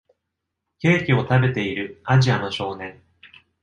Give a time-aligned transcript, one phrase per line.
[0.79, 3.03] ケーキを食べているアジアの少年。